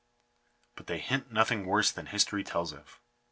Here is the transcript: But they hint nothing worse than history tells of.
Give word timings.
But 0.75 0.87
they 0.87 0.97
hint 0.97 1.31
nothing 1.31 1.63
worse 1.67 1.91
than 1.91 2.07
history 2.07 2.43
tells 2.43 2.73
of. 2.73 2.99